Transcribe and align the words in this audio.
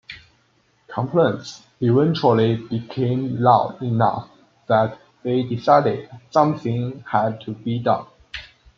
Complaints 0.91 1.61
eventually 1.79 2.55
became 2.55 3.37
loud 3.39 3.79
enough 3.83 4.31
that 4.65 4.97
they 5.21 5.43
decided 5.43 6.09
"something" 6.31 7.01
had 7.05 7.39
to 7.41 7.51
be 7.53 7.77
done. 7.77 8.07